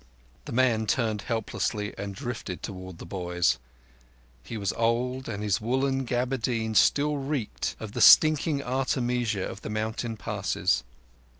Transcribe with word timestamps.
The 0.45 0.51
man 0.51 0.87
turned 0.87 1.21
helplessly 1.21 1.93
and 1.95 2.15
drifted 2.15 2.63
towards 2.63 2.97
the 2.97 3.05
boys. 3.05 3.59
He 4.43 4.57
was 4.57 4.73
old, 4.73 5.29
and 5.29 5.43
his 5.43 5.61
woollen 5.61 6.05
gaberdine 6.05 6.73
still 6.73 7.17
reeked 7.17 7.75
of 7.79 7.91
the 7.91 8.01
stinking 8.01 8.63
artemisia 8.63 9.47
of 9.47 9.61
the 9.61 9.69
mountain 9.69 10.17
passes. 10.17 10.83